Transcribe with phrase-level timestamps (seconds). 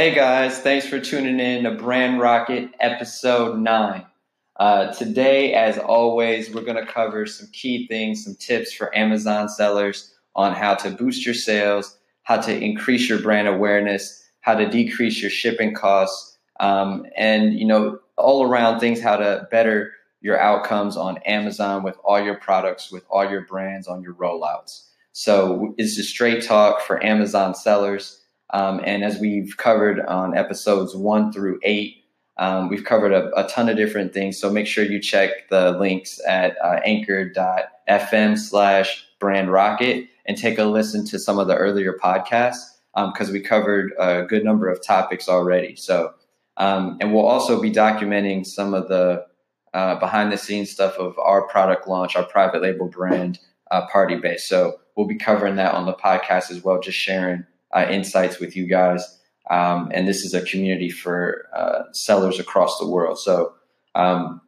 [0.00, 4.06] Hey guys, thanks for tuning in to Brand Rocket episode 9.
[4.54, 9.48] Uh, today, as always, we're going to cover some key things, some tips for Amazon
[9.48, 14.70] sellers on how to boost your sales, how to increase your brand awareness, how to
[14.70, 19.90] decrease your shipping costs, um, and you know all around things how to better
[20.20, 24.84] your outcomes on Amazon with all your products, with all your brands on your rollouts.
[25.10, 28.22] So it's a straight talk for Amazon sellers.
[28.50, 32.04] Um, and as we've covered on episodes one through eight,
[32.38, 34.38] um, we've covered a, a, ton of different things.
[34.38, 40.58] So make sure you check the links at uh, anchor.fm slash brand rocket and take
[40.58, 44.68] a listen to some of the earlier podcasts because um, we covered a good number
[44.68, 45.74] of topics already.
[45.76, 46.14] So,
[46.56, 49.26] um, and we'll also be documenting some of the
[49.74, 53.38] uh, behind the scenes stuff of our product launch, our private label brand,
[53.70, 54.48] uh, Party Base.
[54.48, 58.56] So we'll be covering that on the podcast as well, just sharing uh, insights with
[58.56, 59.18] you guys.
[59.50, 63.18] Um, and this is a community for uh, sellers across the world.
[63.18, 63.54] So
[63.94, 64.40] um,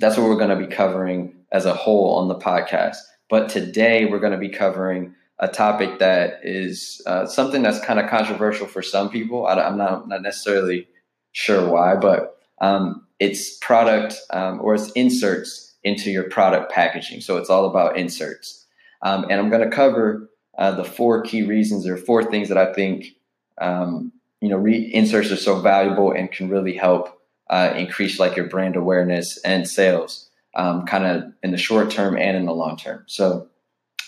[0.00, 2.96] that's what we're going to be covering as a whole on the podcast.
[3.28, 7.98] But today we're going to be covering a topic that is uh, something that's kind
[7.98, 9.46] of controversial for some people.
[9.46, 10.88] I, am not, not necessarily
[11.32, 17.20] sure why, but um, it's product um, or it's inserts into your product packaging.
[17.20, 18.66] So it's all about inserts.
[19.02, 22.58] Um, and I'm going to cover uh, the four key reasons or four things that
[22.58, 23.16] I think
[23.60, 28.36] um, you know re- inserts are so valuable and can really help uh, increase like
[28.36, 32.54] your brand awareness and sales, um, kind of in the short term and in the
[32.54, 33.04] long term.
[33.06, 33.48] So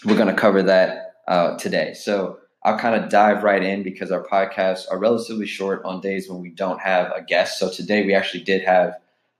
[0.05, 1.95] we're going to cover that uh, today.
[1.95, 6.29] So I'll kind of dive right in because our podcasts are relatively short on days
[6.29, 7.59] when we don't have a guest.
[7.59, 8.99] So today we actually did have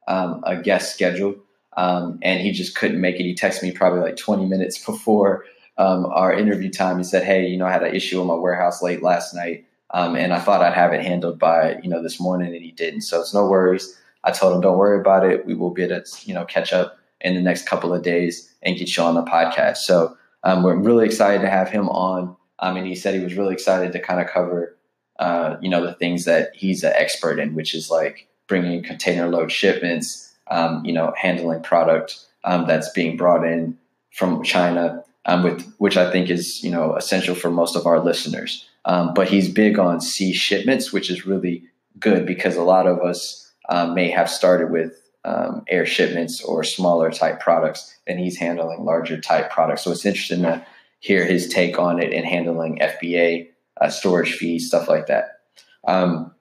[0.09, 1.37] um, a guest scheduled.
[1.77, 3.23] Um, and he just couldn't make it.
[3.23, 5.45] He texted me probably like 20 minutes before
[5.79, 8.35] um, our interview time, he said, "Hey, you know, I had an issue in my
[8.35, 12.03] warehouse late last night, um, and I thought I'd have it handled by you know
[12.03, 13.03] this morning, and he didn't.
[13.03, 13.99] So it's no worries.
[14.25, 15.47] I told him, don't worry about it.
[15.47, 18.53] We will be able to you know catch up in the next couple of days
[18.63, 19.79] and get you on the podcast.
[19.79, 22.37] So um, we're really excited to have him on.
[22.59, 24.77] I mean, he said he was really excited to kind of cover,
[25.19, 29.29] uh, you know, the things that he's an expert in, which is like bringing container
[29.29, 33.79] load shipments, um, you know, handling product um, that's being brought in
[34.13, 38.01] from China um, with which I think is you know essential for most of our
[38.01, 38.67] listeners.
[38.85, 41.65] Um, but he's big on sea shipments, which is really
[41.99, 46.65] good because a lot of us um, may have started with um, air shipments or
[46.65, 49.83] smaller type products, and he's handling larger type products.
[49.83, 50.67] So it's interesting to
[50.99, 53.49] hear his take on it and handling FBA
[53.81, 55.41] uh, storage fees, stuff like that.
[55.87, 56.33] Um,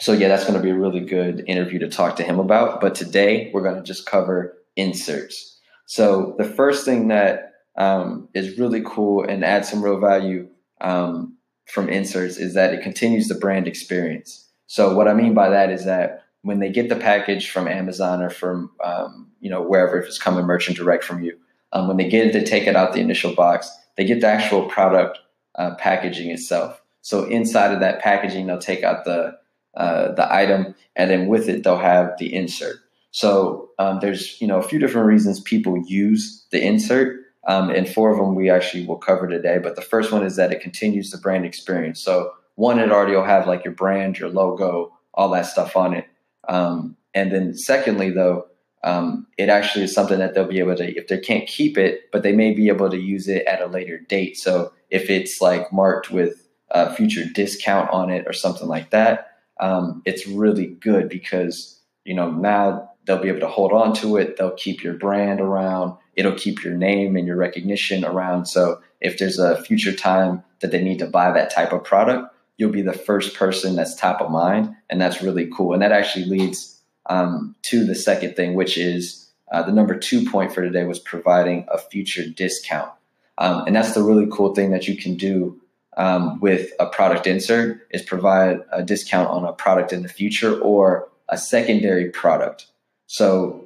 [0.00, 2.80] so yeah, that's going to be a really good interview to talk to him about.
[2.80, 5.60] But today we're going to just cover inserts.
[5.86, 10.48] So the first thing that um, is really cool and adds some real value
[10.80, 14.48] um, from inserts is that it continues the brand experience.
[14.66, 18.22] So what I mean by that is that when they get the package from Amazon
[18.22, 21.36] or from um, you know wherever if it's coming merchant direct from you,
[21.72, 23.70] um, when they get it, they take it out the initial box.
[23.96, 25.18] They get the actual product
[25.54, 26.80] uh, packaging itself.
[27.02, 29.38] So inside of that packaging, they'll take out the
[29.74, 32.76] uh, the item, and then with it, they'll have the insert.
[33.10, 37.21] So um, there's you know a few different reasons people use the insert.
[37.46, 39.58] Um, and four of them we actually will cover today.
[39.58, 42.00] But the first one is that it continues the brand experience.
[42.02, 45.94] So one, it already will have like your brand, your logo, all that stuff on
[45.94, 46.06] it.
[46.48, 48.46] Um, and then secondly, though,
[48.84, 52.10] um, it actually is something that they'll be able to, if they can't keep it,
[52.10, 54.36] but they may be able to use it at a later date.
[54.36, 59.28] So if it's like marked with a future discount on it or something like that,
[59.60, 64.16] um, it's really good because, you know, now they'll be able to hold on to
[64.16, 64.36] it.
[64.36, 68.46] They'll keep your brand around it'll keep your name and your recognition around.
[68.46, 72.34] So if there's a future time that they need to buy that type of product,
[72.56, 74.74] you'll be the first person that's top of mind.
[74.90, 75.72] And that's really cool.
[75.72, 80.28] And that actually leads um, to the second thing, which is uh, the number two
[80.30, 82.90] point for today was providing a future discount.
[83.38, 85.60] Um, and that's the really cool thing that you can do
[85.96, 90.58] um, with a product insert is provide a discount on a product in the future
[90.60, 92.66] or a secondary product.
[93.06, 93.61] So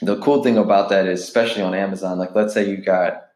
[0.00, 3.28] the cool thing about that is, especially on Amazon, like let's say you got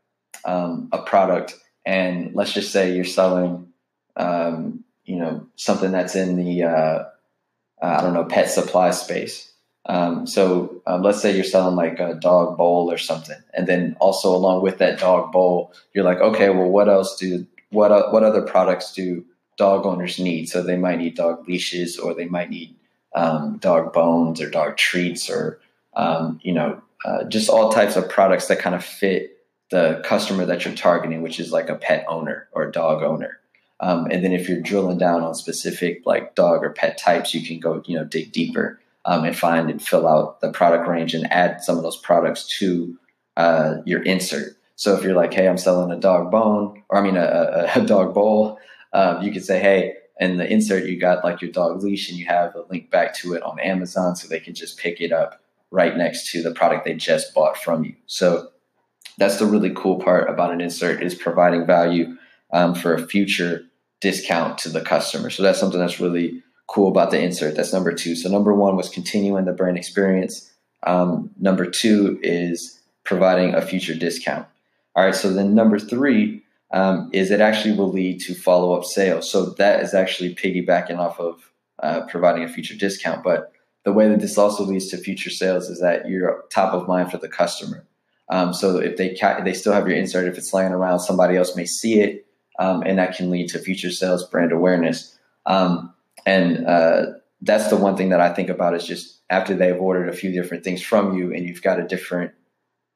[0.44, 3.72] um, a product, and let's just say you're selling,
[4.16, 7.04] um, you know, something that's in the uh,
[7.80, 9.52] I don't know pet supply space.
[9.88, 13.96] Um, so um, let's say you're selling like a dog bowl or something, and then
[14.00, 18.10] also along with that dog bowl, you're like, okay, well, what else do what uh,
[18.10, 19.24] what other products do
[19.56, 20.48] dog owners need?
[20.48, 22.74] So they might need dog leashes, or they might need
[23.14, 25.60] um, dog bones, or dog treats, or
[25.96, 29.38] um, you know, uh, just all types of products that kind of fit
[29.70, 33.40] the customer that you're targeting, which is like a pet owner or a dog owner.
[33.80, 37.46] Um, and then if you're drilling down on specific like dog or pet types, you
[37.46, 41.14] can go, you know, dig deeper um, and find and fill out the product range
[41.14, 42.96] and add some of those products to
[43.36, 44.56] uh, your insert.
[44.76, 47.24] So if you're like, hey, I'm selling a dog bone, or I mean a,
[47.74, 48.58] a, a dog bowl,
[48.92, 52.18] um, you could say, hey, in the insert you got like your dog leash, and
[52.18, 55.12] you have a link back to it on Amazon, so they can just pick it
[55.12, 57.94] up right next to the product they just bought from you.
[58.06, 58.48] So
[59.18, 62.16] that's the really cool part about an insert is providing value
[62.52, 63.62] um, for a future
[64.00, 65.30] discount to the customer.
[65.30, 67.56] So that's something that's really cool about the insert.
[67.56, 68.14] That's number two.
[68.14, 70.52] So number one was continuing the brand experience.
[70.82, 74.46] Um, number two is providing a future discount.
[74.94, 75.14] All right.
[75.14, 76.42] So then number three
[76.72, 79.30] um, is it actually will lead to follow up sales.
[79.30, 81.50] So that is actually piggybacking off of
[81.82, 83.22] uh, providing a future discount.
[83.22, 83.52] But
[83.86, 87.08] the way that this also leads to future sales is that you're top of mind
[87.08, 87.86] for the customer.
[88.28, 91.36] Um, so if they ca- they still have your insert, if it's laying around, somebody
[91.36, 92.26] else may see it,
[92.58, 95.16] um, and that can lead to future sales, brand awareness.
[95.46, 95.94] Um,
[96.26, 97.02] and uh,
[97.42, 100.32] that's the one thing that I think about is just after they've ordered a few
[100.32, 102.32] different things from you, and you've got a different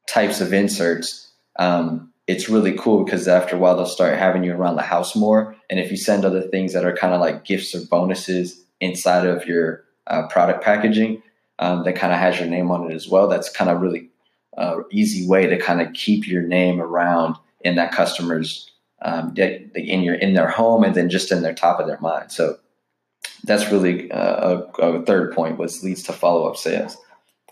[0.08, 1.30] types of inserts.
[1.60, 5.14] Um, it's really cool because after a while they'll start having you around the house
[5.14, 5.54] more.
[5.70, 9.24] And if you send other things that are kind of like gifts or bonuses inside
[9.24, 11.22] of your uh, product packaging,
[11.58, 13.28] um, that kind of has your name on it as well.
[13.28, 14.08] That's kind of really
[14.56, 18.70] uh, easy way to kind of keep your name around in that customer's
[19.02, 22.32] um, in your in their home and then just in their top of their mind.
[22.32, 22.58] So
[23.44, 26.96] that's really uh, a, a, third point was leads to follow up sales.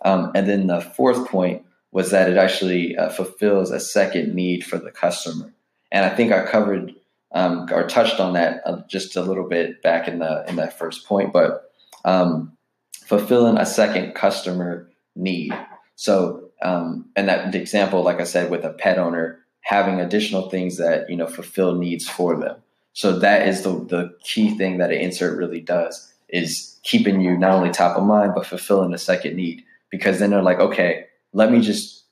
[0.04, 4.64] Um, and then the fourth point was that it actually uh, fulfills a second need
[4.64, 5.52] for the customer.
[5.90, 6.94] And I think I covered
[7.32, 10.78] um, or touched on that uh, just a little bit back in the in that
[10.78, 11.67] first point, but
[12.04, 12.56] um,
[13.04, 15.52] fulfilling a second customer need.
[15.96, 20.78] So, um, and that example, like I said, with a pet owner having additional things
[20.78, 22.56] that you know fulfill needs for them.
[22.92, 27.36] So that is the the key thing that an insert really does is keeping you
[27.36, 31.06] not only top of mind but fulfilling a second need because then they're like, okay,
[31.32, 32.04] let me just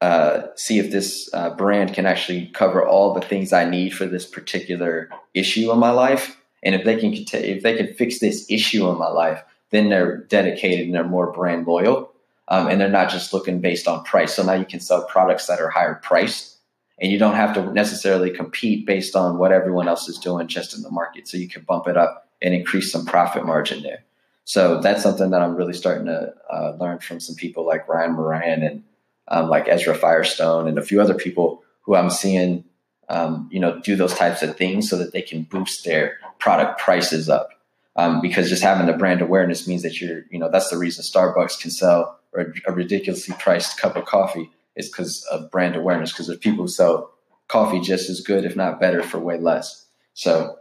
[0.00, 4.04] uh, see if this uh, brand can actually cover all the things I need for
[4.04, 6.36] this particular issue in my life.
[6.62, 10.18] And if they can if they can fix this issue in my life, then they're
[10.18, 12.12] dedicated and they're more brand loyal,
[12.48, 14.34] um, and they're not just looking based on price.
[14.34, 16.56] So now you can sell products that are higher priced,
[17.00, 20.74] and you don't have to necessarily compete based on what everyone else is doing just
[20.76, 21.26] in the market.
[21.26, 24.04] So you can bump it up and increase some profit margin there.
[24.44, 28.12] So that's something that I'm really starting to uh, learn from some people like Ryan
[28.12, 28.84] Moran and
[29.28, 32.64] um, like Ezra Firestone and a few other people who I'm seeing,
[33.08, 36.80] um, you know, do those types of things so that they can boost their product
[36.80, 37.50] prices up.
[37.94, 41.04] Um, because just having the brand awareness means that you're, you know, that's the reason
[41.04, 46.10] Starbucks can sell a ridiculously priced cup of coffee is because of brand awareness.
[46.10, 47.12] Because there's people who sell
[47.48, 49.86] coffee just as good, if not better, for way less.
[50.14, 50.56] So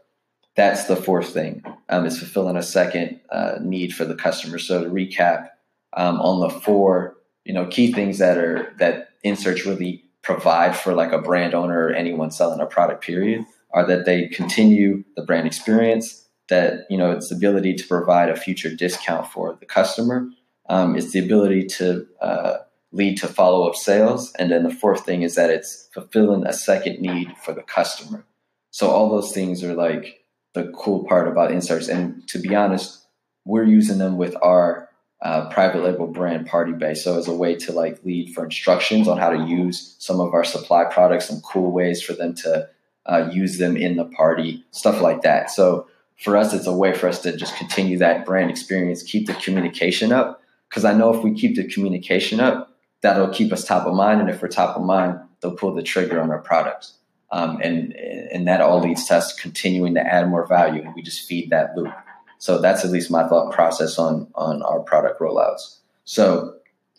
[0.56, 4.60] that's the fourth thing um, is fulfilling a second uh, need for the customer.
[4.60, 5.48] So to recap
[5.94, 10.94] um, on the four you know key things that are that inserts really provide for
[10.94, 15.24] like a brand owner or anyone selling a product period are that they continue the
[15.24, 19.66] brand experience that you know it's the ability to provide a future discount for the
[19.66, 20.28] customer.
[20.70, 22.58] Um, it's the ability to uh,
[22.92, 24.32] lead to follow-up sales.
[24.34, 28.26] And then the fourth thing is that it's fulfilling a second need for the customer.
[28.70, 33.06] So all those things are like the cool part about inserts and to be honest
[33.46, 34.90] we're using them with our
[35.22, 37.04] uh, private label brand party base.
[37.04, 40.34] So as a way to like lead for instructions on how to use some of
[40.34, 42.70] our supply products, some cool ways for them to
[43.06, 45.50] uh, use them in the party, stuff like that.
[45.50, 45.88] So
[46.20, 49.34] for us, it's a way for us to just continue that brand experience, keep the
[49.34, 50.42] communication up.
[50.70, 54.22] Because I know if we keep the communication up, that'll keep us top of mind.
[54.22, 56.94] And if we're top of mind, they'll pull the trigger on our products.
[57.32, 61.02] Um, and and that all leads to us continuing to add more value, and we
[61.02, 61.94] just feed that loop.
[62.40, 65.78] So that's at least my thought process on on our product rollouts.
[66.04, 66.56] So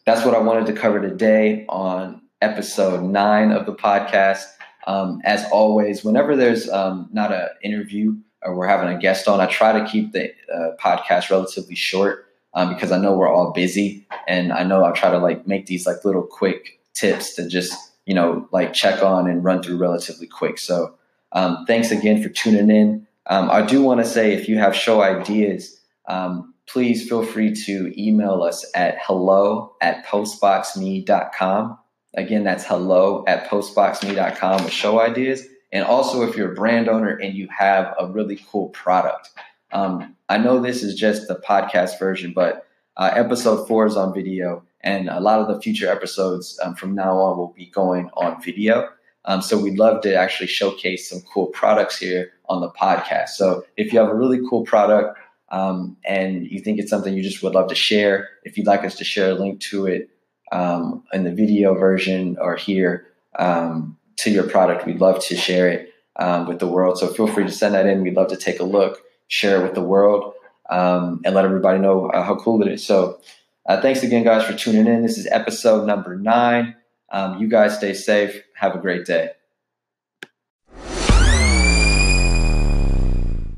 [0.07, 4.45] that's what I wanted to cover today on episode nine of the podcast.
[4.87, 9.41] Um, as always, whenever there's um, not an interview or we're having a guest on,
[9.41, 13.53] I try to keep the uh, podcast relatively short um, because I know we're all
[13.53, 17.49] busy, and I know I'll try to like make these like little quick tips to
[17.49, 17.75] just
[18.07, 20.59] you know like check on and run through relatively quick.
[20.59, 20.95] So
[21.33, 23.07] um, thanks again for tuning in.
[23.27, 27.55] Um, I do want to say if you have show ideas, um, please feel free
[27.67, 31.79] to email us at hello at postboxme.com.
[32.15, 35.47] Again, that's hello at postboxme.com with show ideas.
[35.73, 39.31] And also, if you're a brand owner and you have a really cool product,
[39.73, 42.67] um, I know this is just the podcast version, but
[42.99, 46.95] uh, episode four is on video, and a lot of the future episodes um, from
[46.95, 48.91] now on will be going on video.
[49.25, 53.31] Um, so we'd love to actually showcase some cool products here on the podcast.
[53.31, 55.19] So if you have a really cool product
[55.51, 58.85] um, and you think it's something you just would love to share, if you'd like
[58.85, 60.11] us to share a link to it
[60.53, 63.07] um, in the video version or here
[63.39, 66.99] um, to your product, we'd love to share it um, with the world.
[66.99, 68.03] So feel free to send that in.
[68.03, 70.35] We'd love to take a look, share it with the world,
[70.69, 72.85] um, and let everybody know uh, how cool it is.
[72.85, 73.19] So
[73.67, 75.03] uh, thanks again, guys, for tuning in.
[75.03, 76.77] This is episode number nine.
[77.11, 78.43] Um, you guys stay safe.
[78.55, 79.31] Have a great day.